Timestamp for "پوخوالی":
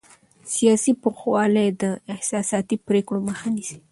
1.01-1.69